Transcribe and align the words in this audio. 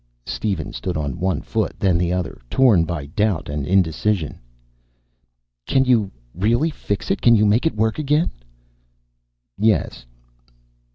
Steven 0.25 0.73
stood 0.73 0.97
on 0.97 1.19
one 1.19 1.41
foot, 1.43 1.75
then 1.79 1.95
the 1.95 2.11
other, 2.11 2.41
torn 2.49 2.85
by 2.85 3.05
doubt 3.05 3.47
and 3.49 3.67
indecision. 3.67 4.39
"Can 5.67 5.85
you 5.85 6.09
really 6.33 6.71
fix 6.71 7.11
it? 7.11 7.21
Can 7.21 7.35
you 7.35 7.45
make 7.45 7.67
it 7.67 7.75
work 7.75 7.99
again?" 7.99 8.31
"Yes." 9.59 10.07